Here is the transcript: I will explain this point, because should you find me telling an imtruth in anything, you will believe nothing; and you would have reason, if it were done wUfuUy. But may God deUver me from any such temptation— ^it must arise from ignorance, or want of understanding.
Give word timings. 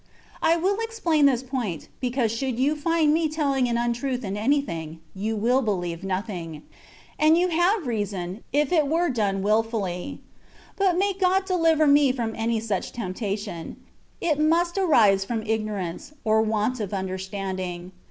I 0.41 0.57
will 0.57 0.79
explain 0.79 1.27
this 1.27 1.43
point, 1.43 1.87
because 1.99 2.31
should 2.31 2.57
you 2.57 2.75
find 2.75 3.13
me 3.13 3.29
telling 3.29 3.69
an 3.69 3.75
imtruth 3.75 4.23
in 4.23 4.35
anything, 4.35 4.99
you 5.13 5.35
will 5.35 5.61
believe 5.61 6.03
nothing; 6.03 6.63
and 7.19 7.37
you 7.37 7.45
would 7.49 7.55
have 7.55 7.85
reason, 7.85 8.43
if 8.51 8.71
it 8.71 8.87
were 8.87 9.11
done 9.11 9.43
wUfuUy. 9.43 10.17
But 10.75 10.97
may 10.97 11.13
God 11.13 11.45
deUver 11.45 11.87
me 11.87 12.11
from 12.11 12.33
any 12.35 12.59
such 12.59 12.93
temptation— 12.93 13.75
^it 14.23 14.39
must 14.39 14.75
arise 14.75 15.23
from 15.23 15.43
ignorance, 15.45 16.13
or 16.25 16.41
want 16.41 16.79
of 16.79 16.95
understanding. 16.95 17.91